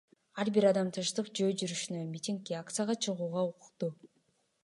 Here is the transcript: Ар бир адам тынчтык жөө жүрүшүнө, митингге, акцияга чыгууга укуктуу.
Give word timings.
Ар 0.43 0.49
бир 0.53 0.65
адам 0.69 0.87
тынчтык 0.95 1.29
жөө 1.39 1.49
жүрүшүнө, 1.63 2.01
митингге, 2.15 2.57
акцияга 2.61 2.97
чыгууга 3.07 3.47
укуктуу. 3.53 3.93